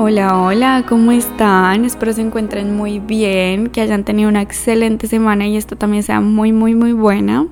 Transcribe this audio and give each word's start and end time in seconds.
Hola, 0.00 0.40
hola, 0.40 0.84
¿cómo 0.88 1.10
están? 1.10 1.84
Espero 1.84 2.12
se 2.12 2.20
encuentren 2.20 2.76
muy 2.76 3.00
bien, 3.00 3.66
que 3.66 3.80
hayan 3.80 4.04
tenido 4.04 4.28
una 4.28 4.42
excelente 4.42 5.08
semana 5.08 5.48
y 5.48 5.56
esta 5.56 5.74
también 5.74 6.04
sea 6.04 6.20
muy, 6.20 6.52
muy, 6.52 6.76
muy 6.76 6.92
buena. 6.92 7.48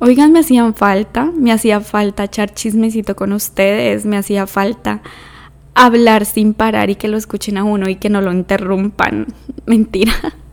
Oigan, 0.00 0.32
me 0.32 0.40
hacían 0.40 0.74
falta, 0.74 1.30
me 1.32 1.52
hacía 1.52 1.80
falta 1.80 2.24
echar 2.24 2.52
chismecito 2.52 3.14
con 3.14 3.32
ustedes, 3.32 4.04
me 4.04 4.16
hacía 4.16 4.48
falta 4.48 5.00
hablar 5.76 6.24
sin 6.24 6.54
parar 6.54 6.90
y 6.90 6.96
que 6.96 7.06
lo 7.06 7.16
escuchen 7.16 7.56
a 7.56 7.62
uno 7.62 7.88
y 7.88 7.94
que 7.94 8.10
no 8.10 8.20
lo 8.20 8.32
interrumpan. 8.32 9.28
Mentira. 9.64 10.12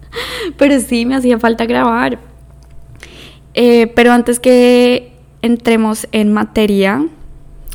Pero 0.59 0.79
sí, 0.81 1.07
me 1.07 1.15
hacía 1.15 1.39
falta 1.39 1.65
grabar. 1.65 2.19
Eh, 3.55 3.91
pero 3.95 4.11
antes 4.11 4.39
que 4.39 5.13
entremos 5.41 6.07
en 6.11 6.31
materia, 6.31 7.03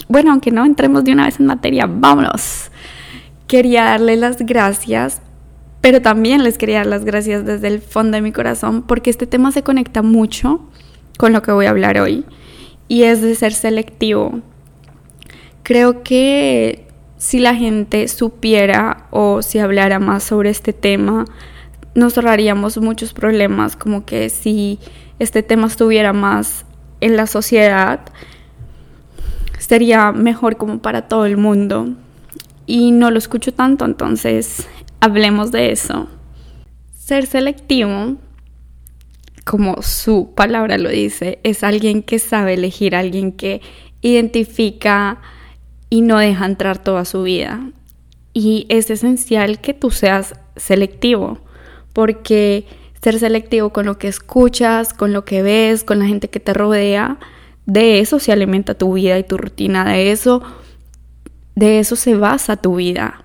bueno, 0.06 0.30
aunque 0.30 0.52
no 0.52 0.64
entremos 0.64 1.02
de 1.02 1.10
una 1.10 1.24
vez 1.24 1.40
en 1.40 1.46
materia, 1.46 1.86
vámonos. 1.88 2.70
Quería 3.46 3.84
darles 3.84 4.18
las 4.18 4.38
gracias, 4.38 5.22
pero 5.80 6.02
también 6.02 6.42
les 6.42 6.58
quería 6.58 6.78
dar 6.78 6.86
las 6.86 7.04
gracias 7.04 7.44
desde 7.44 7.68
el 7.68 7.80
fondo 7.80 8.16
de 8.16 8.22
mi 8.22 8.32
corazón 8.32 8.82
porque 8.82 9.10
este 9.10 9.26
tema 9.26 9.52
se 9.52 9.62
conecta 9.62 10.02
mucho 10.02 10.60
con 11.16 11.32
lo 11.32 11.42
que 11.42 11.52
voy 11.52 11.66
a 11.66 11.70
hablar 11.70 11.98
hoy 11.98 12.24
y 12.88 13.04
es 13.04 13.22
de 13.22 13.34
ser 13.34 13.52
selectivo. 13.52 14.40
Creo 15.62 16.02
que 16.02 16.86
si 17.18 17.38
la 17.38 17.54
gente 17.54 18.08
supiera 18.08 19.06
o 19.10 19.42
si 19.42 19.58
hablara 19.58 19.98
más 19.98 20.24
sobre 20.24 20.50
este 20.50 20.72
tema, 20.72 21.24
nos 21.94 22.16
ahorraríamos 22.16 22.78
muchos 22.78 23.12
problemas, 23.12 23.76
como 23.76 24.04
que 24.04 24.28
si 24.28 24.78
este 25.18 25.42
tema 25.42 25.66
estuviera 25.66 26.12
más 26.12 26.66
en 27.00 27.16
la 27.16 27.26
sociedad, 27.26 28.00
sería 29.58 30.12
mejor 30.12 30.56
como 30.56 30.80
para 30.80 31.08
todo 31.08 31.26
el 31.26 31.36
mundo. 31.36 31.94
Y 32.66 32.90
no 32.90 33.10
lo 33.10 33.18
escucho 33.18 33.52
tanto, 33.52 33.84
entonces 33.84 34.66
hablemos 35.00 35.52
de 35.52 35.70
eso. 35.70 36.08
Ser 36.94 37.26
selectivo 37.26 38.16
como 39.46 39.80
su 39.80 40.32
palabra 40.34 40.76
lo 40.76 40.90
dice, 40.90 41.38
es 41.44 41.62
alguien 41.62 42.02
que 42.02 42.18
sabe 42.18 42.54
elegir, 42.54 42.96
alguien 42.96 43.30
que 43.30 43.60
identifica 44.02 45.20
y 45.88 46.00
no 46.00 46.18
deja 46.18 46.46
entrar 46.46 46.82
toda 46.82 47.04
su 47.04 47.22
vida. 47.22 47.70
Y 48.32 48.66
es 48.68 48.90
esencial 48.90 49.60
que 49.60 49.72
tú 49.72 49.92
seas 49.92 50.34
selectivo, 50.56 51.38
porque 51.92 52.66
ser 53.00 53.20
selectivo 53.20 53.70
con 53.70 53.86
lo 53.86 53.98
que 53.98 54.08
escuchas, 54.08 54.92
con 54.92 55.12
lo 55.12 55.24
que 55.24 55.42
ves, 55.42 55.84
con 55.84 56.00
la 56.00 56.06
gente 56.06 56.28
que 56.28 56.40
te 56.40 56.52
rodea, 56.52 57.18
de 57.66 58.00
eso 58.00 58.18
se 58.18 58.32
alimenta 58.32 58.74
tu 58.74 58.94
vida 58.94 59.16
y 59.16 59.22
tu 59.22 59.38
rutina, 59.38 59.84
de 59.84 60.10
eso, 60.10 60.42
de 61.56 61.80
eso 61.80 61.96
se 61.96 62.14
basa 62.14 62.56
tu 62.56 62.76
vida. 62.76 63.24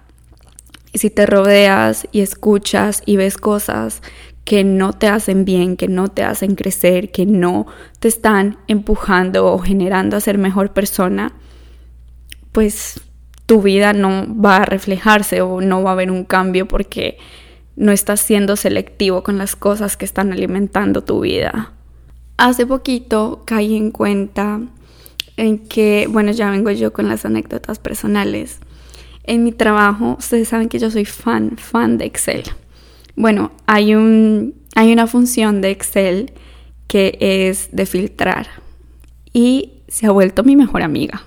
Y 0.94 0.98
si 0.98 1.10
te 1.10 1.26
rodeas 1.26 2.08
y 2.12 2.22
escuchas 2.22 3.04
y 3.06 3.18
ves 3.18 3.38
cosas 3.38 4.02
que 4.44 4.64
no 4.64 4.94
te 4.94 5.08
hacen 5.08 5.46
bien, 5.46 5.78
que 5.78 5.88
no 5.88 6.08
te 6.08 6.24
hacen 6.24 6.56
crecer, 6.56 7.12
que 7.12 7.26
no 7.26 7.68
te 8.00 8.08
están 8.08 8.58
empujando 8.68 9.46
o 9.46 9.60
generando 9.60 10.18
a 10.18 10.22
ser 10.22 10.38
mejor 10.38 10.74
persona, 10.74 11.34
pues 12.52 13.02
tu 13.46 13.62
vida 13.62 13.94
no 13.94 14.26
va 14.34 14.58
a 14.58 14.66
reflejarse 14.66 15.42
o 15.42 15.62
no 15.62 15.84
va 15.84 15.92
a 15.92 15.94
haber 15.94 16.10
un 16.10 16.24
cambio 16.24 16.68
porque 16.68 17.18
no 17.76 17.92
estás 17.92 18.22
siendo 18.22 18.56
selectivo 18.56 19.24
con 19.24 19.38
las 19.38 19.56
cosas 19.56 19.98
que 19.98 20.06
están 20.06 20.32
alimentando 20.32 21.04
tu 21.04 21.22
vida. 21.22 21.74
Hace 22.38 22.66
poquito 22.66 23.44
caí 23.46 23.76
en 23.76 23.92
cuenta 23.92 24.62
en 25.38 25.60
que, 25.60 26.08
bueno, 26.10 26.32
ya 26.32 26.50
vengo 26.52 26.72
yo 26.72 26.94
con 26.94 27.08
las 27.08 27.26
anécdotas 27.26 27.80
personales. 27.80 28.60
En 29.24 29.44
mi 29.44 29.52
trabajo, 29.52 30.16
ustedes 30.20 30.48
saben 30.48 30.70
que 30.70 30.80
yo 30.80 30.90
soy 30.92 31.06
fan, 31.06 31.58
fan 31.58 31.98
de 31.98 32.06
Excel. 32.06 32.44
Bueno, 33.16 33.52
hay, 33.66 33.96
un, 33.96 34.56
hay 34.76 34.92
una 34.92 35.08
función 35.08 35.62
de 35.62 35.72
Excel 35.72 36.34
que 36.88 37.18
es 37.20 37.70
de 37.72 37.86
filtrar 37.86 38.48
y 39.34 39.74
se 39.88 40.08
ha 40.08 40.12
vuelto 40.12 40.44
mi 40.44 40.56
mejor 40.56 40.82
amiga. 40.82 41.24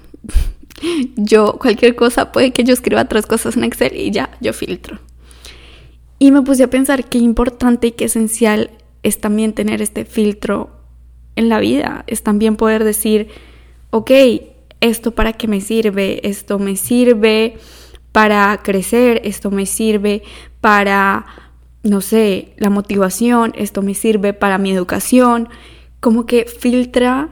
yo, 1.16 1.58
cualquier 1.60 1.94
cosa, 1.94 2.32
puede 2.32 2.52
que 2.52 2.64
yo 2.64 2.72
escriba 2.72 3.04
tres 3.06 3.26
cosas 3.26 3.56
en 3.56 3.64
Excel 3.64 3.96
y 3.96 4.10
ya, 4.10 4.30
yo 4.40 4.52
filtro. 4.52 4.98
Y 6.18 6.30
me 6.30 6.42
puse 6.42 6.64
a 6.64 6.70
pensar 6.70 7.08
qué 7.08 7.18
importante 7.18 7.88
y 7.88 7.92
qué 7.92 8.06
esencial 8.06 8.70
es 9.02 9.20
también 9.20 9.52
tener 9.52 9.82
este 9.82 10.04
filtro 10.04 10.70
en 11.36 11.48
la 11.48 11.60
vida. 11.60 12.04
Es 12.06 12.22
también 12.22 12.56
poder 12.56 12.84
decir, 12.84 13.28
ok, 13.94 14.10
esto 14.80 15.12
para 15.12 15.34
qué 15.34 15.46
me 15.46 15.60
sirve, 15.60 16.26
esto 16.28 16.58
me 16.58 16.74
sirve 16.74 17.58
para 18.10 18.60
crecer, 18.62 19.20
esto 19.24 19.52
me 19.52 19.66
sirve 19.66 20.24
para 20.60 21.26
no 21.84 22.00
sé, 22.00 22.54
la 22.56 22.70
motivación, 22.70 23.52
esto 23.56 23.82
me 23.82 23.94
sirve 23.94 24.32
para 24.32 24.58
mi 24.58 24.72
educación, 24.72 25.48
como 26.00 26.26
que 26.26 26.46
filtra 26.46 27.28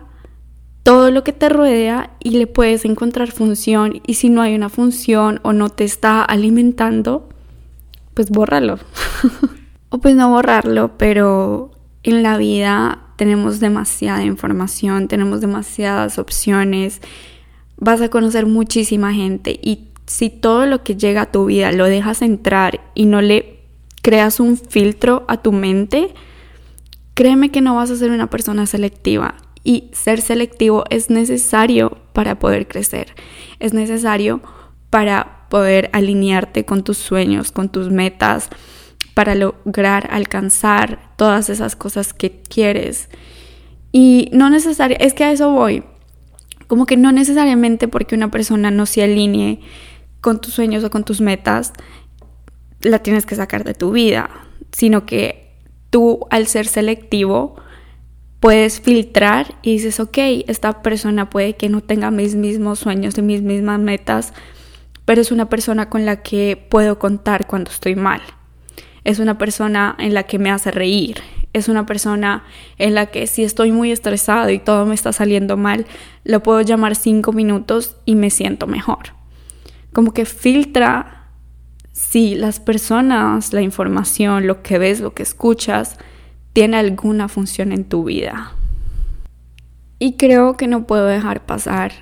todo 0.82 1.10
lo 1.10 1.24
que 1.24 1.32
te 1.32 1.48
rodea 1.48 2.10
y 2.20 2.30
le 2.32 2.46
puedes 2.46 2.84
encontrar 2.84 3.32
función 3.32 4.02
y 4.06 4.14
si 4.14 4.28
no 4.28 4.42
hay 4.42 4.54
una 4.54 4.68
función 4.68 5.40
o 5.42 5.52
no 5.52 5.70
te 5.70 5.84
está 5.84 6.22
alimentando, 6.22 7.28
pues 8.14 8.30
bórralo. 8.30 8.78
o 9.88 9.98
pues 9.98 10.14
no 10.14 10.30
borrarlo, 10.30 10.96
pero 10.96 11.72
en 12.02 12.22
la 12.22 12.36
vida 12.36 13.11
tenemos 13.22 13.60
demasiada 13.60 14.24
información, 14.24 15.06
tenemos 15.06 15.40
demasiadas 15.40 16.18
opciones, 16.18 17.00
vas 17.76 18.00
a 18.00 18.08
conocer 18.08 18.46
muchísima 18.46 19.14
gente 19.14 19.60
y 19.62 19.86
si 20.06 20.28
todo 20.28 20.66
lo 20.66 20.82
que 20.82 20.96
llega 20.96 21.22
a 21.22 21.30
tu 21.30 21.44
vida 21.44 21.70
lo 21.70 21.84
dejas 21.84 22.20
entrar 22.20 22.80
y 22.96 23.06
no 23.06 23.22
le 23.22 23.60
creas 24.02 24.40
un 24.40 24.56
filtro 24.56 25.24
a 25.28 25.36
tu 25.36 25.52
mente, 25.52 26.12
créeme 27.14 27.52
que 27.52 27.60
no 27.60 27.76
vas 27.76 27.92
a 27.92 27.96
ser 27.96 28.10
una 28.10 28.28
persona 28.28 28.66
selectiva. 28.66 29.36
Y 29.62 29.90
ser 29.92 30.20
selectivo 30.20 30.82
es 30.90 31.08
necesario 31.08 31.98
para 32.12 32.40
poder 32.40 32.66
crecer. 32.66 33.14
Es 33.60 33.72
necesario 33.72 34.42
para 34.90 35.46
poder 35.48 35.90
alinearte 35.92 36.64
con 36.64 36.82
tus 36.82 36.98
sueños, 36.98 37.52
con 37.52 37.68
tus 37.68 37.88
metas, 37.88 38.50
para 39.14 39.34
lograr 39.34 40.08
alcanzar 40.10 41.14
todas 41.16 41.50
esas 41.50 41.76
cosas 41.76 42.14
que 42.14 42.40
quieres. 42.42 43.08
Y 43.92 44.30
no 44.32 44.48
necesariamente, 44.50 45.06
es 45.06 45.14
que 45.14 45.24
a 45.24 45.32
eso 45.32 45.50
voy. 45.50 45.84
Como 46.66 46.86
que 46.86 46.96
no 46.96 47.12
necesariamente 47.12 47.88
porque 47.88 48.14
una 48.14 48.30
persona 48.30 48.70
no 48.70 48.86
se 48.86 49.02
alinee 49.02 49.60
con 50.20 50.40
tus 50.40 50.54
sueños 50.54 50.82
o 50.84 50.90
con 50.90 51.04
tus 51.04 51.20
metas, 51.20 51.72
la 52.80 53.00
tienes 53.00 53.26
que 53.26 53.36
sacar 53.36 53.64
de 53.64 53.74
tu 53.74 53.92
vida, 53.92 54.30
sino 54.72 55.04
que 55.04 55.58
tú 55.90 56.20
al 56.30 56.46
ser 56.46 56.66
selectivo 56.66 57.56
puedes 58.40 58.80
filtrar 58.80 59.54
y 59.62 59.74
dices, 59.74 60.00
ok, 60.00 60.18
esta 60.48 60.82
persona 60.82 61.30
puede 61.30 61.54
que 61.54 61.68
no 61.68 61.80
tenga 61.80 62.10
mis 62.10 62.34
mismos 62.34 62.80
sueños 62.80 63.16
y 63.18 63.22
mis 63.22 63.42
mismas 63.42 63.78
metas, 63.78 64.32
pero 65.04 65.20
es 65.20 65.30
una 65.30 65.48
persona 65.48 65.90
con 65.90 66.06
la 66.06 66.22
que 66.22 66.56
puedo 66.68 66.98
contar 66.98 67.46
cuando 67.46 67.70
estoy 67.70 67.94
mal. 67.94 68.20
Es 69.04 69.18
una 69.18 69.38
persona 69.38 69.96
en 69.98 70.14
la 70.14 70.24
que 70.24 70.38
me 70.38 70.50
hace 70.50 70.70
reír. 70.70 71.18
Es 71.52 71.68
una 71.68 71.86
persona 71.86 72.44
en 72.78 72.94
la 72.94 73.06
que 73.06 73.26
si 73.26 73.44
estoy 73.44 73.72
muy 73.72 73.90
estresado 73.90 74.50
y 74.50 74.58
todo 74.58 74.86
me 74.86 74.94
está 74.94 75.12
saliendo 75.12 75.56
mal, 75.56 75.86
lo 76.24 76.42
puedo 76.42 76.60
llamar 76.60 76.96
cinco 76.96 77.32
minutos 77.32 77.96
y 78.04 78.14
me 78.14 78.30
siento 78.30 78.66
mejor. 78.66 79.14
Como 79.92 80.12
que 80.14 80.24
filtra 80.24 81.28
si 81.92 82.34
las 82.34 82.58
personas, 82.58 83.52
la 83.52 83.60
información, 83.60 84.46
lo 84.46 84.62
que 84.62 84.78
ves, 84.78 85.00
lo 85.00 85.12
que 85.12 85.22
escuchas, 85.22 85.98
tiene 86.52 86.78
alguna 86.78 87.28
función 87.28 87.72
en 87.72 87.84
tu 87.84 88.04
vida. 88.04 88.52
Y 89.98 90.14
creo 90.14 90.56
que 90.56 90.68
no 90.68 90.86
puedo 90.86 91.06
dejar 91.06 91.44
pasar 91.44 91.92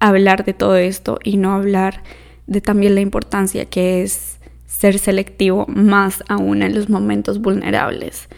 hablar 0.00 0.44
de 0.44 0.54
todo 0.54 0.76
esto 0.76 1.18
y 1.22 1.36
no 1.36 1.52
hablar 1.52 2.02
de 2.46 2.60
también 2.60 2.96
la 2.96 3.02
importancia 3.02 3.66
que 3.66 4.02
es 4.02 4.39
ser 4.80 4.98
selectivo 4.98 5.66
más 5.68 6.24
aún 6.26 6.62
en 6.62 6.74
los 6.74 6.88
momentos 6.88 7.42
vulnerables. 7.42 8.30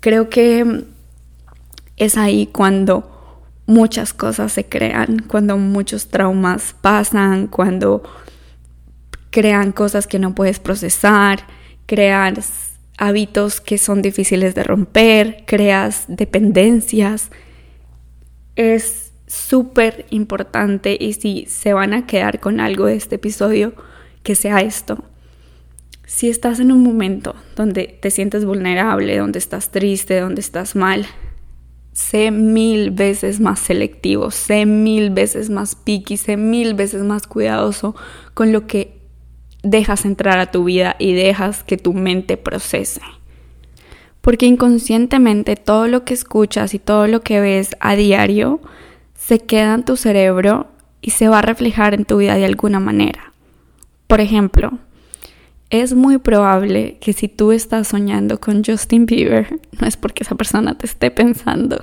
Creo 0.00 0.28
que 0.28 0.84
es 1.96 2.18
ahí 2.18 2.46
cuando 2.46 3.40
muchas 3.64 4.12
cosas 4.12 4.52
se 4.52 4.66
crean, 4.66 5.24
cuando 5.26 5.56
muchos 5.56 6.08
traumas 6.08 6.74
pasan, 6.78 7.46
cuando 7.46 8.02
crean 9.30 9.72
cosas 9.72 10.06
que 10.06 10.18
no 10.18 10.34
puedes 10.34 10.60
procesar, 10.60 11.46
creas 11.86 12.74
hábitos 12.98 13.62
que 13.62 13.78
son 13.78 14.02
difíciles 14.02 14.54
de 14.54 14.64
romper, 14.64 15.44
creas 15.46 16.04
dependencias. 16.06 17.30
Es 18.56 19.12
súper 19.26 20.04
importante 20.10 20.98
y 21.00 21.14
si 21.14 21.46
se 21.48 21.72
van 21.72 21.94
a 21.94 22.06
quedar 22.06 22.40
con 22.40 22.60
algo 22.60 22.84
de 22.84 22.96
este 22.96 23.14
episodio, 23.14 23.72
que 24.22 24.34
sea 24.34 24.60
esto. 24.60 25.02
Si 26.08 26.30
estás 26.30 26.58
en 26.58 26.72
un 26.72 26.82
momento 26.82 27.36
donde 27.54 27.98
te 28.00 28.10
sientes 28.10 28.46
vulnerable, 28.46 29.18
donde 29.18 29.38
estás 29.38 29.70
triste, 29.70 30.18
donde 30.20 30.40
estás 30.40 30.74
mal, 30.74 31.06
sé 31.92 32.30
mil 32.30 32.92
veces 32.92 33.40
más 33.40 33.60
selectivo, 33.60 34.30
sé 34.30 34.64
mil 34.64 35.10
veces 35.10 35.50
más 35.50 35.74
picky, 35.74 36.16
sé 36.16 36.38
mil 36.38 36.72
veces 36.72 37.02
más 37.02 37.26
cuidadoso 37.26 37.94
con 38.32 38.52
lo 38.52 38.66
que 38.66 39.02
dejas 39.62 40.06
entrar 40.06 40.38
a 40.38 40.50
tu 40.50 40.64
vida 40.64 40.96
y 40.98 41.12
dejas 41.12 41.62
que 41.62 41.76
tu 41.76 41.92
mente 41.92 42.38
procese. 42.38 43.02
Porque 44.22 44.46
inconscientemente 44.46 45.56
todo 45.56 45.88
lo 45.88 46.06
que 46.06 46.14
escuchas 46.14 46.72
y 46.72 46.78
todo 46.78 47.06
lo 47.06 47.20
que 47.20 47.42
ves 47.42 47.76
a 47.80 47.96
diario 47.96 48.62
se 49.14 49.40
queda 49.40 49.74
en 49.74 49.84
tu 49.84 49.98
cerebro 49.98 50.68
y 51.02 51.10
se 51.10 51.28
va 51.28 51.40
a 51.40 51.42
reflejar 51.42 51.92
en 51.92 52.06
tu 52.06 52.16
vida 52.16 52.36
de 52.36 52.46
alguna 52.46 52.80
manera. 52.80 53.34
Por 54.06 54.22
ejemplo, 54.22 54.78
es 55.70 55.94
muy 55.94 56.18
probable 56.18 56.96
que 57.00 57.12
si 57.12 57.28
tú 57.28 57.52
estás 57.52 57.88
soñando 57.88 58.40
con 58.40 58.64
Justin 58.64 59.06
Bieber, 59.06 59.60
no 59.80 59.86
es 59.86 59.96
porque 59.96 60.24
esa 60.24 60.34
persona 60.34 60.76
te 60.76 60.86
esté 60.86 61.10
pensando, 61.10 61.80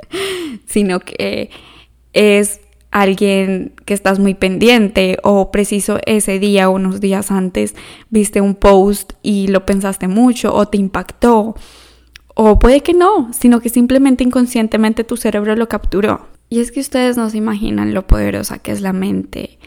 sino 0.66 1.00
que 1.00 1.50
es 2.12 2.60
alguien 2.90 3.74
que 3.84 3.92
estás 3.92 4.18
muy 4.18 4.34
pendiente 4.34 5.18
o 5.22 5.50
preciso 5.50 5.98
ese 6.06 6.38
día 6.38 6.70
o 6.70 6.74
unos 6.74 7.00
días 7.00 7.30
antes 7.30 7.74
viste 8.08 8.40
un 8.40 8.54
post 8.54 9.12
y 9.22 9.48
lo 9.48 9.66
pensaste 9.66 10.08
mucho 10.08 10.54
o 10.54 10.66
te 10.66 10.78
impactó. 10.78 11.56
O 12.34 12.58
puede 12.58 12.82
que 12.82 12.94
no, 12.94 13.32
sino 13.32 13.60
que 13.60 13.68
simplemente 13.70 14.24
inconscientemente 14.24 15.04
tu 15.04 15.16
cerebro 15.16 15.56
lo 15.56 15.68
capturó. 15.68 16.26
Y 16.48 16.60
es 16.60 16.70
que 16.70 16.80
ustedes 16.80 17.16
no 17.16 17.28
se 17.28 17.38
imaginan 17.38 17.92
lo 17.92 18.06
poderosa 18.06 18.58
que 18.58 18.72
es 18.72 18.80
la 18.80 18.92
mente. 18.92 19.58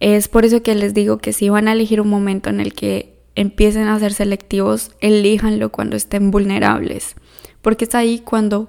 Es 0.00 0.28
por 0.28 0.44
eso 0.44 0.62
que 0.62 0.74
les 0.74 0.94
digo 0.94 1.18
que 1.18 1.32
si 1.32 1.48
van 1.48 1.68
a 1.68 1.72
elegir 1.72 2.00
un 2.00 2.08
momento 2.08 2.50
en 2.50 2.60
el 2.60 2.72
que 2.72 3.18
empiecen 3.34 3.88
a 3.88 3.98
ser 3.98 4.12
selectivos, 4.12 4.92
elíjanlo 5.00 5.70
cuando 5.70 5.96
estén 5.96 6.30
vulnerables. 6.30 7.14
Porque 7.62 7.84
es 7.84 7.94
ahí 7.94 8.20
cuando 8.20 8.68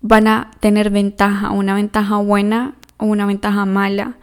van 0.00 0.26
a 0.28 0.50
tener 0.60 0.90
ventaja, 0.90 1.50
una 1.50 1.74
ventaja 1.74 2.16
buena 2.16 2.76
o 2.96 3.06
una 3.06 3.26
ventaja 3.26 3.64
mala. 3.64 4.18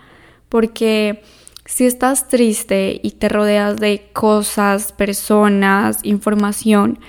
Porque 0.48 1.24
si 1.66 1.86
estás 1.86 2.28
triste 2.28 3.00
y 3.04 3.12
te 3.12 3.30
rodeas 3.30 3.78
de 3.80 4.10
cosas, 4.14 4.92
personas, 4.92 6.00
información 6.04 7.00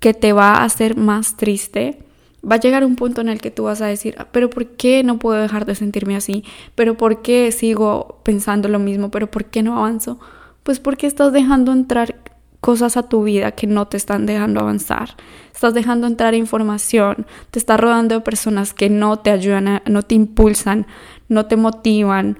que 0.00 0.14
te 0.14 0.32
va 0.32 0.56
a 0.56 0.64
hacer 0.64 0.96
más 0.96 1.36
triste, 1.36 2.04
va 2.50 2.56
a 2.56 2.60
llegar 2.60 2.84
un 2.84 2.96
punto 2.96 3.20
en 3.20 3.28
el 3.28 3.40
que 3.40 3.50
tú 3.50 3.64
vas 3.64 3.80
a 3.80 3.86
decir, 3.86 4.14
ah, 4.18 4.26
pero 4.30 4.50
¿por 4.50 4.66
qué 4.66 5.02
no 5.02 5.18
puedo 5.18 5.40
dejar 5.40 5.64
de 5.66 5.74
sentirme 5.74 6.16
así? 6.16 6.44
¿Pero 6.74 6.96
por 6.96 7.22
qué 7.22 7.50
sigo 7.52 8.20
pensando 8.22 8.68
lo 8.68 8.78
mismo? 8.78 9.10
¿Pero 9.10 9.30
por 9.30 9.46
qué 9.46 9.62
no 9.62 9.76
avanzo? 9.76 10.18
Pues 10.62 10.80
porque 10.80 11.06
estás 11.06 11.32
dejando 11.32 11.72
entrar 11.72 12.16
cosas 12.60 12.96
a 12.96 13.02
tu 13.08 13.24
vida 13.24 13.52
que 13.52 13.66
no 13.66 13.88
te 13.88 13.98
están 13.98 14.24
dejando 14.24 14.60
avanzar. 14.60 15.10
Estás 15.52 15.74
dejando 15.74 16.06
entrar 16.06 16.34
información, 16.34 17.26
te 17.50 17.58
estás 17.58 17.78
rodando 17.78 18.14
de 18.14 18.20
personas 18.22 18.72
que 18.72 18.88
no 18.88 19.18
te 19.18 19.30
ayudan, 19.30 19.82
no 19.86 20.02
te 20.02 20.14
impulsan, 20.14 20.86
no 21.28 21.44
te 21.44 21.56
motivan, 21.56 22.38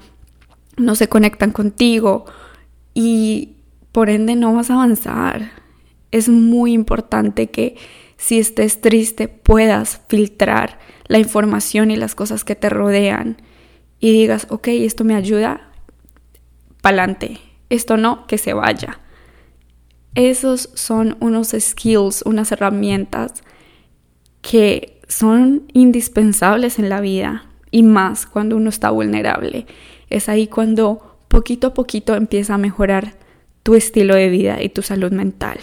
no 0.79 0.95
se 0.95 1.09
conectan 1.09 1.51
contigo 1.53 2.25
y 2.95 3.56
por 3.93 4.09
ende 4.09 4.35
no 4.35 4.55
vas 4.55 4.71
a 4.71 4.75
avanzar. 4.75 5.51
Es 6.11 6.29
muy 6.29 6.73
importante 6.73 7.51
que 7.51 7.77
si 8.16 8.38
estés 8.38 8.81
triste, 8.81 9.28
puedas 9.28 10.00
filtrar 10.08 10.78
la 11.06 11.19
información 11.19 11.90
y 11.90 11.96
las 11.96 12.14
cosas 12.14 12.44
que 12.44 12.55
te 12.55 12.69
rodean 12.70 13.37
y 14.00 14.12
digas, 14.12 14.46
ok, 14.50 14.69
esto 14.69 15.05
me 15.05 15.14
ayuda, 15.14 15.70
pa'lante, 16.81 17.38
esto 17.70 17.96
no, 17.96 18.26
que 18.26 18.38
se 18.38 18.52
vaya. 18.52 19.00
Esos 20.14 20.70
son 20.75 21.16
unos 21.20 21.55
skills, 21.58 22.22
unas 22.25 22.52
herramientas 22.52 23.43
que 24.43 25.00
son 25.08 25.64
indispensables 25.72 26.78
en 26.78 26.88
la 26.88 27.00
vida 27.00 27.46
y 27.70 27.82
más 27.82 28.26
cuando 28.26 28.56
uno 28.56 28.69
está 28.69 28.90
vulnerable. 28.90 29.67
Es 30.10 30.28
ahí 30.28 30.46
cuando 30.46 31.19
poquito 31.28 31.69
a 31.69 31.75
poquito 31.75 32.14
empieza 32.14 32.55
a 32.55 32.58
mejorar 32.58 33.17
tu 33.62 33.75
estilo 33.75 34.14
de 34.14 34.28
vida 34.28 34.62
y 34.62 34.69
tu 34.69 34.82
salud 34.82 35.10
mental. 35.10 35.58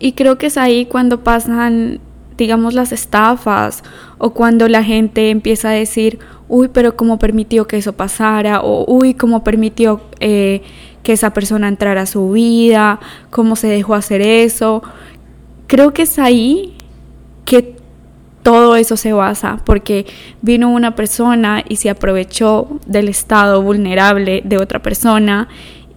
Y 0.00 0.12
creo 0.12 0.38
que 0.38 0.46
es 0.46 0.56
ahí 0.56 0.86
cuando 0.86 1.22
pasan, 1.22 2.00
digamos, 2.36 2.72
las 2.74 2.90
estafas 2.90 3.84
o 4.18 4.30
cuando 4.30 4.66
la 4.66 4.82
gente 4.82 5.30
empieza 5.30 5.68
a 5.68 5.72
decir, 5.72 6.18
uy, 6.48 6.68
pero 6.68 6.96
¿cómo 6.96 7.18
permitió 7.18 7.66
que 7.66 7.76
eso 7.76 7.92
pasara? 7.92 8.62
O 8.62 8.84
uy, 8.92 9.12
¿cómo 9.14 9.44
permitió 9.44 10.00
eh, 10.18 10.62
que 11.02 11.12
esa 11.12 11.34
persona 11.34 11.68
entrara 11.68 12.02
a 12.02 12.06
su 12.06 12.30
vida? 12.30 12.98
¿Cómo 13.30 13.56
se 13.56 13.68
dejó 13.68 13.94
hacer 13.94 14.22
eso? 14.22 14.82
Creo 15.66 15.92
que 15.92 16.02
es 16.02 16.18
ahí 16.18 16.74
que 17.44 17.76
todo 18.42 18.76
eso 18.76 18.96
se 18.96 19.12
basa, 19.12 19.60
porque 19.66 20.06
vino 20.40 20.70
una 20.70 20.94
persona 20.94 21.62
y 21.68 21.76
se 21.76 21.90
aprovechó 21.90 22.80
del 22.86 23.08
estado 23.08 23.60
vulnerable 23.60 24.42
de 24.44 24.56
otra 24.56 24.80
persona 24.80 25.48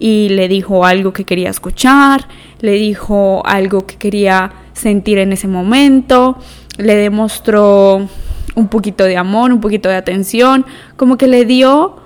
y 0.04 0.28
le 0.28 0.48
dijo 0.48 0.84
algo 0.84 1.14
que 1.14 1.24
quería 1.24 1.48
escuchar, 1.48 2.28
le 2.60 2.72
dijo 2.72 3.40
algo 3.46 3.86
que 3.86 3.96
quería 3.96 4.52
sentir 4.74 5.16
en 5.16 5.32
ese 5.32 5.48
momento, 5.48 6.36
le 6.76 6.94
demostró 6.94 8.06
un 8.54 8.68
poquito 8.68 9.04
de 9.04 9.16
amor, 9.16 9.50
un 9.50 9.62
poquito 9.62 9.88
de 9.88 9.94
atención, 9.94 10.66
como 10.96 11.16
que 11.16 11.26
le 11.26 11.46
dio 11.46 11.96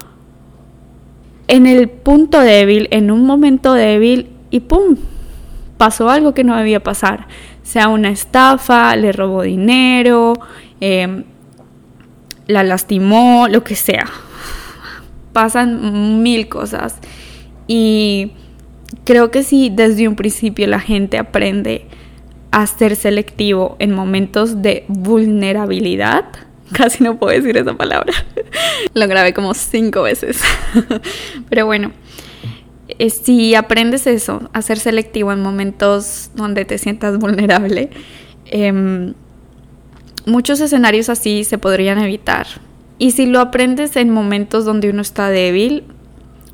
en 1.49 1.67
el 1.67 1.89
punto 1.89 2.39
débil, 2.39 2.87
en 2.93 3.11
un 3.11 3.27
momento 3.27 3.75
débil 3.75 4.29
y 4.53 4.61
¡pum! 4.61 4.95
Pasó 5.77 6.09
algo 6.09 6.35
que 6.35 6.45
no 6.45 6.57
debía 6.57 6.81
pasar, 6.81 7.27
sea 7.65 7.89
una 7.89 8.11
estafa, 8.11 8.95
le 8.95 9.11
robó 9.11 9.43
dinero, 9.43 10.35
em, 10.81 11.25
la 12.47 12.63
lastimó, 12.63 13.49
lo 13.49 13.65
que 13.65 13.75
sea. 13.75 14.07
Pasan 15.33 16.23
mil 16.23 16.49
cosas 16.49 17.01
y 17.69 18.33
creo 19.05 19.31
que 19.31 19.45
si 19.45 19.71
desde 19.71 20.09
un 20.09 20.17
principio 20.17 20.67
la 20.67 20.81
gente 20.81 21.19
aprende 21.19 21.87
a 22.51 22.67
ser 22.67 22.97
selectivo 22.97 23.77
en 23.79 23.93
momentos 23.93 24.63
de 24.63 24.85
vulnerabilidad, 24.89 26.25
casi 26.73 27.05
no 27.05 27.19
puedo 27.19 27.39
decir 27.39 27.57
esa 27.57 27.75
palabra, 27.75 28.13
lo 28.95 29.07
grabé 29.07 29.35
como 29.35 29.55
cinco 29.55 30.03
veces, 30.03 30.41
pero 31.51 31.67
bueno, 31.67 31.93
eh, 32.89 33.11
si 33.11 33.55
aprendes 33.55 34.07
eso, 34.07 34.49
a 34.53 34.63
ser 34.63 34.79
selectivo 34.79 35.31
en 35.31 35.43
momentos 35.43 36.31
donde 36.35 36.65
te 36.65 36.79
sientas 36.79 37.19
vulnerable, 37.19 37.91
em, 38.47 39.13
muchos 40.25 40.61
escenarios 40.61 41.11
así 41.11 41.45
se 41.45 41.59
podrían 41.59 41.99
evitar. 41.99 42.47
Y 42.99 43.13
si 43.13 43.27
lo 43.27 43.41
aprendes 43.41 43.95
en 43.97 44.11
momentos 44.11 44.65
donde 44.65 44.91
uno 44.91 45.03
está 45.03 45.29
débil, 45.29 45.85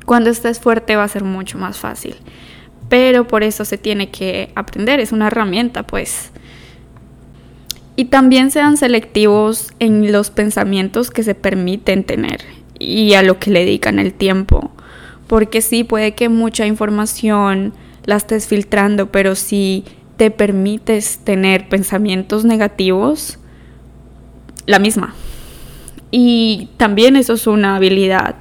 cuando 0.05 0.29
estés 0.29 0.59
fuerte 0.59 0.95
va 0.95 1.03
a 1.03 1.09
ser 1.09 1.23
mucho 1.23 1.57
más 1.57 1.77
fácil. 1.77 2.15
Pero 2.89 3.27
por 3.27 3.43
eso 3.43 3.65
se 3.65 3.77
tiene 3.77 4.09
que 4.09 4.51
aprender, 4.55 4.99
es 4.99 5.11
una 5.11 5.27
herramienta 5.27 5.83
pues. 5.83 6.31
Y 7.95 8.05
también 8.05 8.51
sean 8.51 8.77
selectivos 8.77 9.73
en 9.79 10.11
los 10.11 10.29
pensamientos 10.29 11.09
que 11.09 11.23
se 11.23 11.33
permiten 11.33 12.03
tener 12.03 12.41
y 12.77 13.13
a 13.13 13.23
lo 13.23 13.39
que 13.39 13.51
le 13.51 13.61
dedican 13.61 13.99
el 13.99 14.13
tiempo. 14.13 14.71
Porque 15.27 15.61
sí, 15.61 15.83
puede 15.83 16.13
que 16.13 16.29
mucha 16.29 16.67
información 16.67 17.73
la 18.05 18.17
estés 18.17 18.47
filtrando, 18.47 19.11
pero 19.11 19.35
si 19.35 19.85
te 20.17 20.29
permites 20.29 21.19
tener 21.19 21.67
pensamientos 21.67 22.45
negativos, 22.45 23.39
la 24.65 24.77
misma. 24.77 25.15
Y 26.11 26.69
también 26.77 27.15
eso 27.15 27.33
es 27.33 27.47
una 27.47 27.77
habilidad 27.77 28.35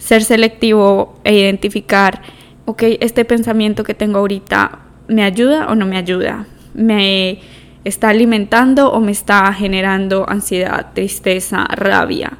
ser 0.00 0.24
selectivo 0.24 1.20
e 1.22 1.38
identificar, 1.38 2.22
ok, 2.64 2.82
este 3.00 3.24
pensamiento 3.24 3.84
que 3.84 3.94
tengo 3.94 4.18
ahorita, 4.18 4.80
¿me 5.06 5.22
ayuda 5.22 5.68
o 5.68 5.74
no 5.74 5.86
me 5.86 5.98
ayuda? 5.98 6.46
¿Me 6.74 7.38
está 7.84 8.08
alimentando 8.08 8.90
o 8.90 9.00
me 9.00 9.12
está 9.12 9.52
generando 9.52 10.28
ansiedad, 10.28 10.92
tristeza, 10.94 11.66
rabia? 11.66 12.38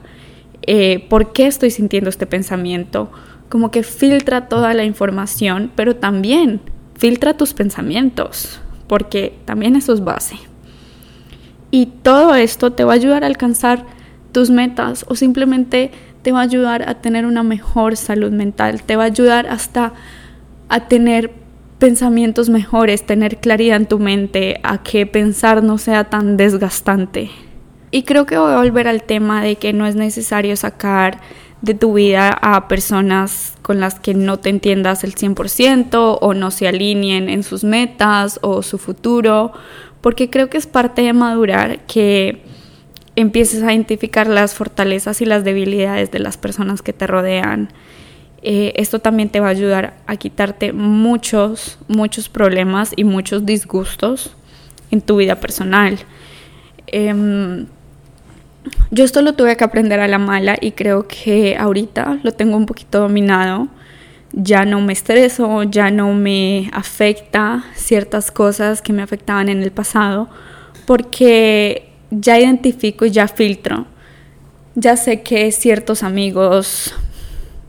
Eh, 0.63 1.07
¿Por 1.09 1.33
qué 1.33 1.47
estoy 1.47 1.71
sintiendo 1.71 2.09
este 2.11 2.27
pensamiento? 2.27 3.13
Como 3.51 3.71
que 3.71 3.83
filtra 3.83 4.49
toda 4.49 4.73
la 4.73 4.85
información, 4.85 5.71
pero 5.77 5.97
también 5.97 6.61
filtra 6.97 7.37
tus 7.37 7.53
pensamientos, 7.53 8.61
porque 8.87 9.35
también 9.45 9.77
eso 9.77 9.93
es 9.93 10.03
base. 10.03 10.37
Y 11.71 11.87
todo 11.87 12.35
esto 12.35 12.73
te 12.73 12.85
va 12.85 12.93
a 12.93 12.97
ayudar 12.97 13.23
a 13.23 13.27
alcanzar 13.27 13.85
tus 14.33 14.51
metas 14.51 15.05
o 15.09 15.15
simplemente 15.15 15.91
te 16.23 16.33
va 16.33 16.41
a 16.41 16.43
ayudar 16.43 16.89
a 16.89 17.01
tener 17.01 17.27
una 17.27 17.43
mejor 17.43 17.97
salud 17.97 18.31
mental, 18.31 18.83
te 18.83 18.97
va 18.97 19.05
a 19.05 19.07
ayudar 19.07 19.47
hasta 19.47 19.93
a 20.69 20.89
tener 20.89 21.33
pensamientos 21.79 22.49
mejores, 22.49 23.05
tener 23.05 23.39
claridad 23.39 23.77
en 23.77 23.87
tu 23.87 23.99
mente, 23.99 24.61
a 24.63 24.83
que 24.83 25.07
pensar 25.07 25.63
no 25.63 25.79
sea 25.79 26.05
tan 26.05 26.37
desgastante. 26.37 27.31
Y 27.91 28.05
creo 28.05 28.27
que 28.27 28.39
voy 28.39 28.53
a 28.53 28.59
volver 28.59 28.87
al 28.87 29.03
tema 29.03 29.43
de 29.43 29.57
que 29.57 29.73
no 29.73 29.87
es 29.87 29.97
necesario 29.97 30.55
sacar 30.57 31.21
de 31.63 31.75
tu 31.75 31.95
vida 31.95 32.31
a 32.31 32.69
personas 32.69 33.55
con 33.63 33.81
las 33.81 33.99
que 33.99 34.15
no 34.15 34.39
te 34.39 34.49
entiendas 34.49 35.05
el 35.05 35.15
100% 35.15 36.19
o 36.21 36.35
no 36.35 36.51
se 36.51 36.69
alineen 36.69 37.29
en 37.29 37.43
sus 37.43 37.65
metas 37.65 38.39
o 38.43 38.63
su 38.63 38.79
futuro, 38.79 39.53
porque 40.01 40.31
creo 40.31 40.49
que 40.49 40.59
es 40.59 40.67
parte 40.67 41.03
de 41.03 41.13
madurar 41.13 41.81
que 41.87 42.43
empieces 43.17 43.63
a 43.63 43.73
identificar 43.73 44.27
las 44.27 44.55
fortalezas 44.55 45.21
y 45.21 45.27
las 45.27 45.45
debilidades 45.45 46.11
de 46.11 46.19
las 46.19 46.37
personas 46.37 46.83
que 46.83 46.93
te 46.93 47.07
rodean. 47.07 47.71
eh, 48.43 48.73
esto 48.77 49.01
también 49.01 49.29
te 49.29 49.41
va 49.41 49.49
a 49.49 49.51
ayudar 49.51 49.95
a 50.07 50.17
quitarte 50.17 50.73
muchos, 50.73 51.79
muchos 51.89 52.31
problemas 52.31 52.93
y 52.97 53.05
muchos 53.05 53.45
disgustos 53.45 54.35
en 54.91 55.03
tu 55.03 55.17
vida 55.17 55.37
personal. 55.37 55.99
Em, 56.87 57.67
yo 58.91 59.05
esto 59.05 59.23
lo 59.23 59.35
tuve 59.35 59.57
que 59.57 59.65
aprender 59.65 60.01
a 60.01 60.09
la 60.09 60.19
mala 60.19 60.57
y 60.61 60.73
creo 60.73 61.07
que 61.07 61.57
ahorita 61.57 62.21
lo 62.23 62.33
tengo 62.33 62.57
un 62.57 62.67
poquito 62.67 63.01
dominado. 63.01 63.69
Ya 64.33 64.65
no 64.65 64.81
me 64.81 64.93
estreso, 64.93 65.65
ya 65.65 65.91
no 65.91 66.13
me 66.15 66.71
afecta 66.73 67.65
ciertas 67.75 68.31
cosas 68.31 68.81
que 68.81 68.93
me 68.93 69.03
afectaban 69.03 69.49
en 69.49 69.63
el 69.63 69.73
pasado, 69.73 70.29
porque 70.87 71.90
ya 72.11 72.39
identifico 72.39 73.05
y 73.05 73.11
ya 73.11 73.29
filtro. 73.29 73.87
Ya 74.75 74.97
sé 74.97 75.23
que 75.23 75.51
ciertos 75.53 76.03
amigos 76.03 76.95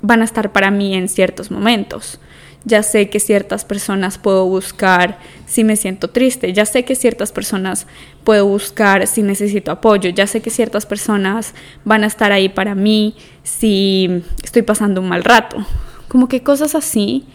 van 0.01 0.21
a 0.21 0.25
estar 0.25 0.51
para 0.51 0.71
mí 0.71 0.95
en 0.95 1.10
ciertos 1.10 1.51
momentos. 1.51 2.19
Ya 2.63 2.83
sé 2.83 3.10
que 3.10 3.19
ciertas 3.19 3.65
personas 3.65 4.19
puedo 4.19 4.45
buscar 4.45 5.17
si 5.48 5.63
me 5.63 5.75
siento 5.75 6.10
triste. 6.10 6.53
Ya 6.53 6.65
sé 6.65 6.86
que 6.86 6.95
ciertas 6.95 7.31
personas 7.31 7.88
puedo 8.24 8.45
buscar 8.45 9.07
si 9.07 9.24
necesito 9.24 9.71
apoyo. 9.71 10.12
Ya 10.12 10.27
sé 10.27 10.41
que 10.41 10.51
ciertas 10.51 10.86
personas 10.86 11.55
van 11.86 12.03
a 12.03 12.07
estar 12.07 12.31
ahí 12.31 12.50
para 12.50 12.75
mí 12.75 13.15
si 13.41 14.24
estoy 14.43 14.62
pasando 14.62 15.01
un 15.01 15.10
mal 15.10 15.24
rato. 15.24 15.65
Como 16.07 16.27
que 16.27 16.43
cosas 16.43 16.75
así 16.75 17.25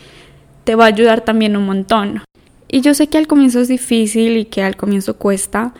te 0.62 0.76
va 0.76 0.84
a 0.84 0.88
ayudar 0.88 1.22
también 1.22 1.56
un 1.56 1.66
montón. 1.66 2.22
Y 2.68 2.80
yo 2.80 2.94
sé 2.94 3.08
que 3.08 3.18
al 3.18 3.26
comienzo 3.26 3.60
es 3.60 3.68
difícil 3.68 4.36
y 4.36 4.44
que 4.44 4.62
al 4.62 4.76
comienzo 4.76 5.16
cuesta, 5.16 5.74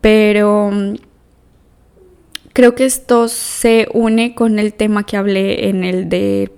pero 0.00 0.70
creo 2.52 2.74
que 2.74 2.84
esto 2.84 3.28
se 3.28 3.88
une 3.92 4.34
con 4.34 4.58
el 4.58 4.74
tema 4.74 5.04
que 5.04 5.16
hablé 5.16 5.68
en 5.68 5.84
el 5.84 6.08
de 6.08 6.52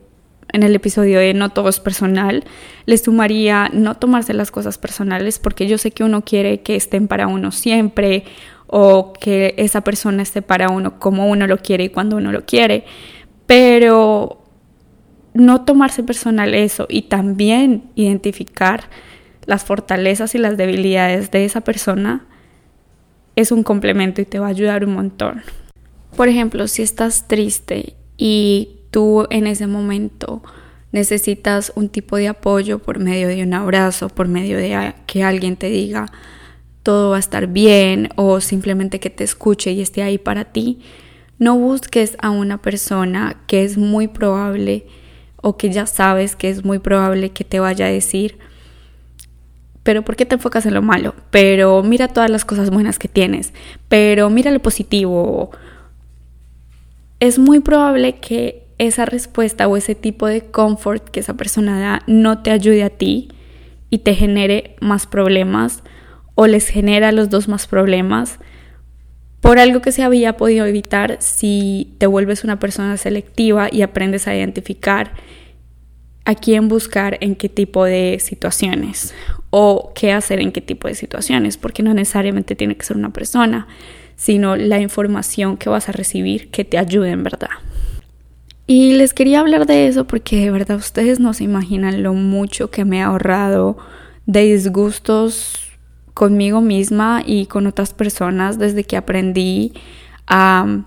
en 0.52 0.62
el 0.62 0.74
episodio 0.74 1.18
de 1.18 1.32
no 1.32 1.48
todo 1.48 1.70
es 1.70 1.80
personal, 1.80 2.44
les 2.84 3.02
sumaría 3.02 3.70
no 3.72 3.96
tomarse 3.96 4.34
las 4.34 4.50
cosas 4.50 4.76
personales 4.76 5.38
porque 5.38 5.66
yo 5.66 5.78
sé 5.78 5.92
que 5.92 6.04
uno 6.04 6.24
quiere 6.24 6.60
que 6.60 6.76
estén 6.76 7.08
para 7.08 7.26
uno 7.26 7.52
siempre 7.52 8.24
o 8.66 9.14
que 9.14 9.54
esa 9.56 9.80
persona 9.82 10.22
esté 10.22 10.42
para 10.42 10.68
uno 10.68 10.98
como 10.98 11.28
uno 11.28 11.46
lo 11.46 11.58
quiere 11.58 11.84
y 11.84 11.88
cuando 11.88 12.16
uno 12.16 12.32
lo 12.32 12.44
quiere, 12.44 12.84
pero 13.46 14.42
no 15.34 15.64
tomarse 15.64 16.02
personal 16.02 16.54
eso 16.54 16.86
y 16.88 17.02
también 17.02 17.84
identificar 17.94 18.84
las 19.46 19.64
fortalezas 19.64 20.34
y 20.34 20.38
las 20.38 20.56
debilidades 20.58 21.30
de 21.30 21.46
esa 21.46 21.62
persona 21.62 22.26
es 23.36 23.52
un 23.52 23.62
complemento 23.62 24.20
y 24.20 24.24
te 24.24 24.38
va 24.38 24.46
a 24.46 24.50
ayudar 24.50 24.84
un 24.84 24.94
montón. 24.94 25.42
Por 26.16 26.28
ejemplo, 26.28 26.68
si 26.68 26.82
estás 26.82 27.26
triste 27.28 27.94
y 28.16 28.80
tú 28.90 29.26
en 29.30 29.46
ese 29.46 29.66
momento 29.66 30.42
necesitas 30.92 31.72
un 31.74 31.88
tipo 31.88 32.16
de 32.16 32.28
apoyo 32.28 32.78
por 32.78 32.98
medio 32.98 33.28
de 33.28 33.42
un 33.42 33.54
abrazo, 33.54 34.08
por 34.08 34.28
medio 34.28 34.58
de 34.58 34.94
que 35.06 35.22
alguien 35.22 35.56
te 35.56 35.68
diga 35.68 36.06
todo 36.82 37.10
va 37.10 37.16
a 37.16 37.20
estar 37.20 37.46
bien 37.46 38.08
o 38.16 38.40
simplemente 38.40 39.00
que 39.00 39.10
te 39.10 39.24
escuche 39.24 39.72
y 39.72 39.80
esté 39.80 40.02
ahí 40.02 40.18
para 40.18 40.46
ti, 40.46 40.80
no 41.38 41.56
busques 41.56 42.16
a 42.20 42.30
una 42.30 42.60
persona 42.60 43.40
que 43.46 43.64
es 43.64 43.78
muy 43.78 44.08
probable 44.08 44.86
o 45.36 45.56
que 45.56 45.70
ya 45.70 45.86
sabes 45.86 46.36
que 46.36 46.50
es 46.50 46.64
muy 46.64 46.78
probable 46.78 47.30
que 47.30 47.44
te 47.44 47.60
vaya 47.60 47.86
a 47.86 47.90
decir, 47.90 48.38
pero 49.82 50.02
¿por 50.02 50.16
qué 50.16 50.26
te 50.26 50.36
enfocas 50.36 50.66
en 50.66 50.74
lo 50.74 50.82
malo? 50.82 51.14
Pero 51.30 51.82
mira 51.82 52.08
todas 52.08 52.30
las 52.30 52.44
cosas 52.44 52.70
buenas 52.70 52.98
que 52.98 53.08
tienes, 53.08 53.52
pero 53.88 54.30
mira 54.30 54.50
lo 54.50 54.60
positivo. 54.60 55.50
Es 57.20 57.38
muy 57.38 57.60
probable 57.60 58.16
que 58.16 58.66
esa 58.78 59.04
respuesta 59.04 59.68
o 59.68 59.76
ese 59.76 59.94
tipo 59.94 60.26
de 60.26 60.42
comfort 60.42 61.08
que 61.08 61.20
esa 61.20 61.34
persona 61.34 61.80
da 61.80 62.02
no 62.06 62.42
te 62.42 62.50
ayude 62.50 62.82
a 62.82 62.90
ti 62.90 63.28
y 63.90 63.98
te 63.98 64.14
genere 64.14 64.76
más 64.80 65.06
problemas 65.06 65.82
o 66.34 66.46
les 66.46 66.68
genera 66.68 67.08
a 67.08 67.12
los 67.12 67.28
dos 67.28 67.48
más 67.48 67.66
problemas. 67.66 68.38
Por 69.40 69.58
algo 69.58 69.82
que 69.82 69.90
se 69.90 70.04
había 70.04 70.36
podido 70.36 70.66
evitar 70.66 71.16
si 71.20 71.94
te 71.98 72.06
vuelves 72.06 72.44
una 72.44 72.60
persona 72.60 72.96
selectiva 72.96 73.68
y 73.70 73.82
aprendes 73.82 74.28
a 74.28 74.36
identificar 74.36 75.14
a 76.24 76.36
quién 76.36 76.68
buscar 76.68 77.18
en 77.20 77.34
qué 77.34 77.48
tipo 77.48 77.84
de 77.84 78.18
situaciones 78.20 79.12
o 79.52 79.92
qué 79.94 80.12
hacer 80.12 80.40
en 80.40 80.50
qué 80.50 80.60
tipo 80.60 80.88
de 80.88 80.94
situaciones, 80.94 81.56
porque 81.56 81.84
no 81.84 81.94
necesariamente 81.94 82.56
tiene 82.56 82.76
que 82.76 82.84
ser 82.84 82.96
una 82.96 83.12
persona 83.12 83.68
sino 84.22 84.54
la 84.54 84.78
información 84.78 85.56
que 85.56 85.68
vas 85.68 85.88
a 85.88 85.92
recibir 85.92 86.50
que 86.52 86.64
te 86.64 86.78
ayude 86.78 87.10
en 87.10 87.24
verdad. 87.24 87.50
Y 88.68 88.94
les 88.94 89.14
quería 89.14 89.40
hablar 89.40 89.66
de 89.66 89.88
eso 89.88 90.06
porque 90.06 90.36
de 90.36 90.50
verdad 90.52 90.76
ustedes 90.76 91.18
no 91.18 91.34
se 91.34 91.42
imaginan 91.42 92.04
lo 92.04 92.14
mucho 92.14 92.70
que 92.70 92.84
me 92.84 93.02
ha 93.02 93.06
ahorrado 93.06 93.76
de 94.26 94.42
disgustos 94.42 95.72
conmigo 96.14 96.60
misma 96.60 97.22
y 97.26 97.46
con 97.46 97.66
otras 97.66 97.94
personas 97.94 98.60
desde 98.60 98.84
que 98.84 98.96
aprendí 98.96 99.72
a, 100.28 100.84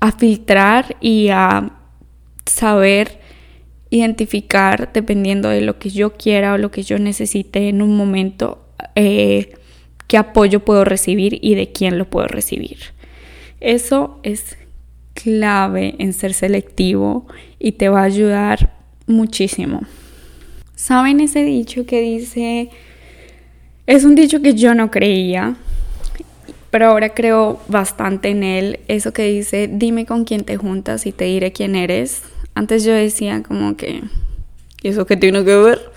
a 0.00 0.12
filtrar 0.12 0.96
y 1.00 1.28
a 1.28 1.70
saber 2.44 3.17
identificar 3.90 4.92
dependiendo 4.92 5.48
de 5.48 5.60
lo 5.60 5.78
que 5.78 5.90
yo 5.90 6.14
quiera 6.14 6.54
o 6.54 6.58
lo 6.58 6.70
que 6.70 6.82
yo 6.82 6.98
necesite 6.98 7.68
en 7.68 7.82
un 7.82 7.96
momento 7.96 8.64
eh, 8.94 9.54
qué 10.06 10.18
apoyo 10.18 10.64
puedo 10.64 10.84
recibir 10.84 11.38
y 11.42 11.54
de 11.54 11.72
quién 11.72 11.98
lo 11.98 12.08
puedo 12.08 12.26
recibir. 12.26 12.78
Eso 13.60 14.20
es 14.22 14.56
clave 15.14 15.96
en 15.98 16.12
ser 16.12 16.34
selectivo 16.34 17.26
y 17.58 17.72
te 17.72 17.88
va 17.88 18.02
a 18.02 18.04
ayudar 18.04 18.74
muchísimo. 19.06 19.82
¿Saben 20.76 21.20
ese 21.20 21.42
dicho 21.42 21.86
que 21.86 22.00
dice, 22.00 22.70
es 23.86 24.04
un 24.04 24.14
dicho 24.14 24.40
que 24.40 24.54
yo 24.54 24.74
no 24.74 24.90
creía, 24.90 25.56
pero 26.70 26.86
ahora 26.86 27.14
creo 27.14 27.60
bastante 27.68 28.28
en 28.28 28.44
él, 28.44 28.80
eso 28.86 29.12
que 29.12 29.24
dice, 29.24 29.68
dime 29.72 30.06
con 30.06 30.24
quién 30.24 30.44
te 30.44 30.56
juntas 30.56 31.06
y 31.06 31.12
te 31.12 31.24
diré 31.24 31.50
quién 31.50 31.74
eres. 31.74 32.22
Antes 32.58 32.82
yo 32.82 32.92
decía 32.92 33.44
como 33.44 33.76
que, 33.76 34.02
¿eso 34.82 35.06
que 35.06 35.16
tiene 35.16 35.44
que 35.44 35.54
ver? 35.54 35.92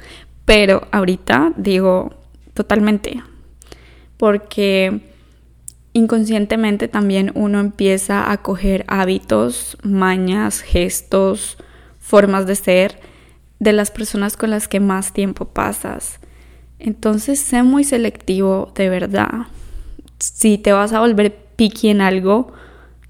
Pero 0.46 0.88
ahorita 0.92 1.54
digo 1.58 2.14
totalmente, 2.54 3.24
porque 4.18 5.02
inconscientemente 5.94 6.88
también 6.88 7.32
uno 7.34 7.60
empieza 7.60 8.32
a 8.32 8.44
coger 8.44 8.86
hábitos, 8.88 9.76
mañas, 9.82 10.62
gestos, 10.62 11.58
formas 12.00 12.46
de 12.46 12.54
ser 12.54 13.00
de 13.58 13.74
las 13.74 13.90
personas 13.90 14.38
con 14.38 14.52
las 14.52 14.68
que 14.68 14.80
más 14.80 15.14
tiempo 15.14 15.46
pasas. 15.46 16.20
Entonces, 16.78 17.40
sé 17.40 17.64
muy 17.64 17.84
selectivo 17.84 18.72
de 18.76 18.88
verdad. 18.88 19.48
Si 20.20 20.60
te 20.60 20.74
vas 20.74 20.94
a 20.94 21.00
volver 21.00 21.36
picky 21.56 21.90
en 21.90 22.02
algo, 22.02 22.54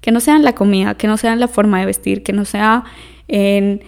que 0.00 0.10
no 0.10 0.20
sea 0.20 0.36
en 0.36 0.42
la 0.42 0.54
comida, 0.54 0.94
que 0.94 1.06
no 1.06 1.18
sea 1.18 1.34
en 1.34 1.40
la 1.40 1.48
forma 1.48 1.80
de 1.80 1.86
vestir, 1.86 2.22
que 2.22 2.32
no 2.32 2.46
sea 2.46 2.84
en 3.32 3.80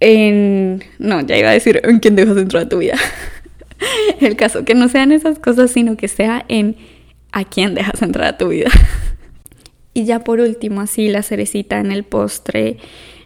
en 0.00 0.82
no, 0.98 1.22
ya 1.22 1.38
iba 1.38 1.48
a 1.48 1.52
decir 1.52 1.80
en 1.82 2.00
quién 2.00 2.16
dejas 2.16 2.36
entrar 2.36 2.64
a 2.64 2.68
tu 2.68 2.78
vida. 2.78 2.96
el 4.20 4.36
caso 4.36 4.64
que 4.64 4.74
no 4.74 4.88
sean 4.88 5.12
esas 5.12 5.38
cosas, 5.38 5.70
sino 5.70 5.96
que 5.96 6.08
sea 6.08 6.44
en 6.48 6.76
a 7.32 7.44
quién 7.44 7.74
dejas 7.74 8.02
entrar 8.02 8.26
a 8.26 8.38
tu 8.38 8.48
vida. 8.48 8.70
y 9.94 10.04
ya 10.04 10.20
por 10.20 10.40
último, 10.40 10.80
así 10.80 11.08
la 11.08 11.22
cerecita 11.22 11.78
en 11.80 11.92
el 11.92 12.04
postre, 12.04 12.78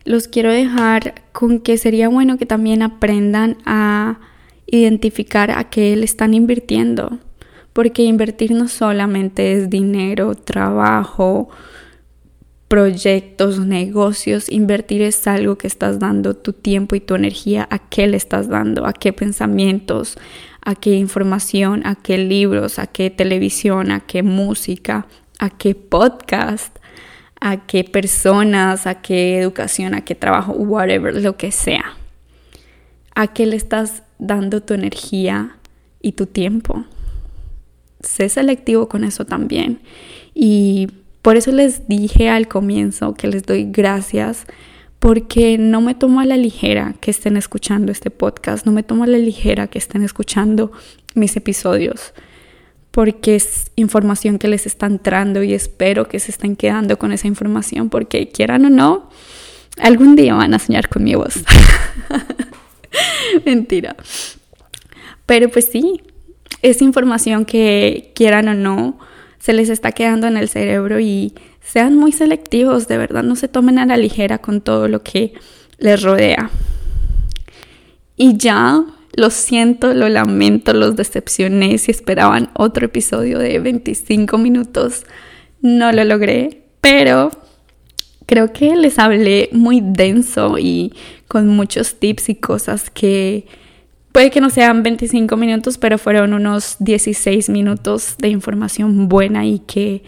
los 0.04 0.28
quiero 0.28 0.52
dejar 0.52 1.14
con 1.32 1.60
que 1.60 1.78
sería 1.78 2.08
bueno 2.08 2.38
que 2.38 2.46
también 2.46 2.82
aprendan 2.82 3.56
a 3.64 4.20
identificar 4.66 5.50
a 5.50 5.64
qué 5.64 5.96
le 5.96 6.04
están 6.04 6.34
invirtiendo, 6.34 7.18
porque 7.72 8.02
invertir 8.02 8.52
no 8.52 8.68
solamente 8.68 9.52
es 9.52 9.70
dinero, 9.70 10.34
trabajo, 10.34 11.50
proyectos, 12.70 13.58
negocios, 13.58 14.48
invertir 14.48 15.02
es 15.02 15.26
algo 15.26 15.58
que 15.58 15.66
estás 15.66 15.98
dando 15.98 16.36
tu 16.36 16.52
tiempo 16.52 16.94
y 16.94 17.00
tu 17.00 17.16
energía, 17.16 17.66
a 17.68 17.80
qué 17.80 18.06
le 18.06 18.16
estás 18.16 18.48
dando, 18.48 18.86
a 18.86 18.92
qué 18.92 19.12
pensamientos, 19.12 20.16
a 20.64 20.76
qué 20.76 20.92
información, 20.92 21.84
a 21.84 21.96
qué 21.96 22.16
libros, 22.16 22.78
a 22.78 22.86
qué 22.86 23.10
televisión, 23.10 23.90
a 23.90 23.98
qué 23.98 24.22
música, 24.22 25.08
a 25.40 25.50
qué 25.50 25.74
podcast, 25.74 26.78
a 27.40 27.66
qué 27.66 27.82
personas, 27.82 28.86
a 28.86 29.02
qué 29.02 29.40
educación, 29.40 29.92
a 29.92 30.04
qué 30.04 30.14
trabajo, 30.14 30.52
whatever, 30.52 31.20
lo 31.20 31.36
que 31.36 31.50
sea. 31.50 31.96
A 33.16 33.26
qué 33.26 33.46
le 33.46 33.56
estás 33.56 34.04
dando 34.20 34.62
tu 34.62 34.74
energía 34.74 35.56
y 36.00 36.12
tu 36.12 36.26
tiempo. 36.26 36.84
Sé 37.98 38.28
selectivo 38.28 38.88
con 38.88 39.02
eso 39.02 39.24
también. 39.24 39.80
Y 40.34 40.86
por 41.22 41.36
eso 41.36 41.52
les 41.52 41.88
dije 41.88 42.28
al 42.28 42.48
comienzo 42.48 43.14
que 43.14 43.28
les 43.28 43.44
doy 43.44 43.64
gracias 43.70 44.46
porque 44.98 45.56
no 45.58 45.80
me 45.80 45.94
tomo 45.94 46.20
a 46.20 46.26
la 46.26 46.36
ligera 46.36 46.94
que 47.00 47.10
estén 47.10 47.36
escuchando 47.36 47.90
este 47.90 48.10
podcast, 48.10 48.66
no 48.66 48.72
me 48.72 48.82
tomo 48.82 49.04
a 49.04 49.06
la 49.06 49.18
ligera 49.18 49.66
que 49.66 49.78
estén 49.78 50.02
escuchando 50.02 50.72
mis 51.14 51.36
episodios, 51.36 52.12
porque 52.90 53.36
es 53.36 53.70
información 53.76 54.38
que 54.38 54.48
les 54.48 54.66
está 54.66 54.86
entrando 54.86 55.42
y 55.42 55.54
espero 55.54 56.06
que 56.08 56.20
se 56.20 56.30
estén 56.30 56.54
quedando 56.54 56.98
con 56.98 57.12
esa 57.12 57.28
información, 57.28 57.88
porque 57.88 58.28
quieran 58.28 58.66
o 58.66 58.70
no, 58.70 59.08
Algún 59.78 60.16
día 60.16 60.34
van 60.34 60.54
a 60.54 60.58
soñar 60.58 60.88
con 60.88 61.04
mi 61.04 61.14
voz. 61.14 61.34
Mentira. 63.44 63.96
Pero 65.26 65.48
pues 65.48 65.68
sí, 65.70 66.02
es 66.62 66.82
información 66.82 67.44
que 67.44 68.12
quieran 68.14 68.48
o 68.48 68.54
no, 68.54 68.98
se 69.40 69.52
les 69.52 69.70
está 69.70 69.92
quedando 69.92 70.26
en 70.28 70.37
el 70.37 70.49
cerebro 70.49 71.00
y 71.00 71.35
sean 71.61 71.97
muy 71.97 72.12
selectivos, 72.12 72.87
de 72.87 72.99
verdad, 72.99 73.23
no 73.23 73.35
se 73.35 73.49
tomen 73.49 73.78
a 73.78 73.87
la 73.87 73.97
ligera 73.97 74.38
con 74.38 74.61
todo 74.61 74.87
lo 74.87 75.02
que 75.02 75.32
les 75.78 76.02
rodea. 76.02 76.50
Y 78.16 78.37
ya, 78.37 78.85
lo 79.14 79.30
siento, 79.30 79.94
lo 79.94 80.09
lamento, 80.09 80.75
los 80.75 80.94
decepcioné. 80.94 81.78
Si 81.78 81.90
esperaban 81.90 82.50
otro 82.54 82.87
episodio 82.87 83.38
de 83.38 83.59
25 83.59 84.37
minutos, 84.37 85.04
no 85.62 85.90
lo 85.90 86.04
logré, 86.04 86.62
pero 86.82 87.30
creo 88.26 88.52
que 88.52 88.76
les 88.76 88.99
hablé 88.99 89.49
muy 89.52 89.80
denso 89.82 90.59
y 90.59 90.92
con 91.28 91.49
muchos 91.49 91.94
tips 91.97 92.28
y 92.28 92.35
cosas 92.35 92.90
que 92.90 93.47
puede 94.12 94.31
que 94.31 94.40
no 94.40 94.50
sean 94.50 94.83
25 94.83 95.37
minutos, 95.37 95.79
pero 95.79 95.99
fueron 95.99 96.35
unos 96.35 96.76
16 96.81 97.49
minutos 97.49 98.17
de 98.19 98.29
información 98.29 99.09
buena 99.09 99.47
y 99.47 99.61
que 99.61 100.02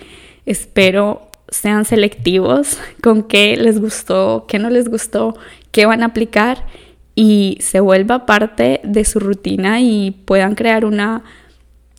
espero 0.47 1.29
sean 1.49 1.85
selectivos 1.85 2.79
con 3.03 3.23
qué 3.23 3.57
les 3.57 3.81
gustó, 3.81 4.47
qué 4.49 4.59
no 4.59 4.71
les 4.71 4.89
gustó, 4.89 5.37
qué 5.71 5.87
van 5.87 6.03
a 6.03 6.07
aplicar 6.07 6.67
y 7.15 7.59
se 7.61 7.81
vuelva 7.81 8.27
parte 8.27 8.81
de 8.85 9.05
su 9.05 9.21
rutina 9.21 9.81
y 9.81 10.13
puedan 10.25 10.55
crear 10.55 10.85
una, 10.85 11.23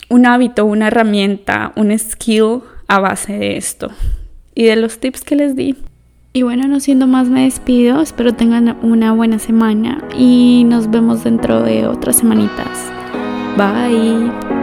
un 0.10 0.26
hábito, 0.26 0.66
una 0.66 0.88
herramienta, 0.88 1.72
un 1.76 1.98
skill 1.98 2.62
a 2.88 3.00
base 3.00 3.34
de 3.34 3.58
esto 3.58 3.92
y 4.56 4.64
de 4.64 4.76
los 4.76 5.00
tips 5.00 5.22
que 5.24 5.36
les 5.36 5.56
di. 5.56 5.76
Y 6.36 6.42
bueno, 6.42 6.68
no 6.68 6.80
siendo 6.80 7.06
más 7.06 7.30
me 7.30 7.44
despido, 7.44 8.02
espero 8.02 8.34
tengan 8.34 8.76
una 8.82 9.12
buena 9.12 9.38
semana 9.38 10.04
y 10.18 10.64
nos 10.68 10.90
vemos 10.90 11.24
dentro 11.24 11.62
de 11.62 11.86
otras 11.86 12.18
semanitas. 12.18 12.92
Bye. 13.56 14.63